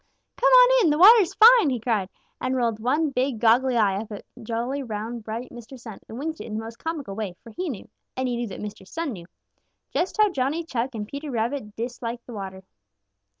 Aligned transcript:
"Come 0.35 0.49
on 0.51 0.83
in; 0.83 0.89
the 0.89 0.97
water's 0.97 1.35
fine!" 1.35 1.69
he 1.69 1.79
cried, 1.79 2.09
and 2.41 2.55
rolled 2.55 2.79
one 2.79 3.11
big, 3.11 3.37
goggly 3.37 3.77
eye 3.77 3.97
up 3.97 4.11
at 4.11 4.25
jolly, 4.41 4.81
round, 4.81 5.23
bright 5.23 5.51
Mr. 5.51 5.79
Sun 5.79 5.99
and 6.09 6.17
winked 6.17 6.41
it 6.41 6.45
in 6.45 6.55
the 6.57 6.63
most 6.63 6.79
comical 6.83 7.13
way, 7.13 7.35
for 7.43 7.51
he 7.51 7.69
knew, 7.69 7.87
and 8.17 8.27
he 8.27 8.35
knew 8.35 8.47
that 8.47 8.59
Mr. 8.61 8.87
Sun 8.87 9.13
knew, 9.13 9.27
just 9.91 10.17
how 10.17 10.31
Johnny 10.31 10.63
Chuck 10.63 10.95
and 10.95 11.07
Peter 11.07 11.29
Rabbit 11.29 11.75
dislike 11.75 12.25
the 12.25 12.33
water. 12.33 12.63